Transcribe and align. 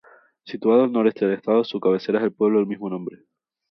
Situado 0.45 0.83
al 0.85 0.91
noreste 0.91 1.27
del 1.27 1.35
estado, 1.35 1.63
su 1.63 1.79
cabecera 1.79 2.17
es 2.17 2.25
el 2.25 2.33
pueblo 2.33 2.57
del 2.57 2.65
mismo 2.67 2.89
nombre. 2.89 3.19